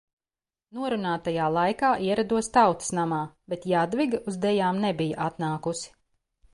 [0.77, 3.21] Norunātajā laikā ierados Tautas namā,
[3.55, 5.99] bet Jadviga uz dejām nebija atnākusi.